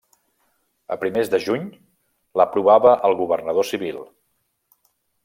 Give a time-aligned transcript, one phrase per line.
[0.93, 1.67] A primers de juny
[2.41, 4.01] l'aprovava el governador civil.